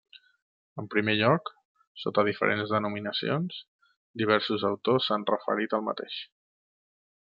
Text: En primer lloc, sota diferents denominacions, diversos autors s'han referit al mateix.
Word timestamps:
En 0.83 0.85
primer 0.93 1.13
lloc, 1.17 1.51
sota 2.03 2.23
diferents 2.29 2.73
denominacions, 2.77 3.59
diversos 4.23 4.67
autors 4.71 5.11
s'han 5.11 5.27
referit 5.33 5.77
al 5.81 5.85
mateix. 5.91 6.17